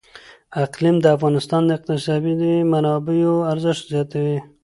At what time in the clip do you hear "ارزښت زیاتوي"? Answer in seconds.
3.53-4.37